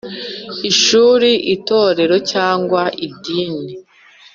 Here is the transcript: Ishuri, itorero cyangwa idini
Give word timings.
Ishuri, 0.69 1.29
itorero 1.55 2.15
cyangwa 2.31 2.81
idini 3.07 3.73